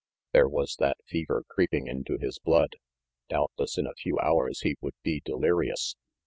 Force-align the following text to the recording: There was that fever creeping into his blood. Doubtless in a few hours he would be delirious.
There 0.33 0.49
was 0.49 0.77
that 0.79 0.97
fever 1.05 1.43
creeping 1.47 1.85
into 1.85 2.17
his 2.17 2.39
blood. 2.39 2.73
Doubtless 3.29 3.77
in 3.77 3.85
a 3.85 3.93
few 3.93 4.17
hours 4.17 4.61
he 4.61 4.75
would 4.81 4.95
be 5.03 5.21
delirious. 5.23 5.95